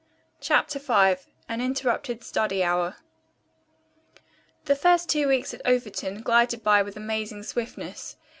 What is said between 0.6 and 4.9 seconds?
V AN INTERRUPTED STUDY HOUR The